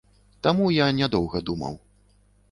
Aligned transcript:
Таму 0.45 0.69
я 0.77 0.87
не 0.99 1.09
доўга 1.15 1.41
думаў. 1.49 1.77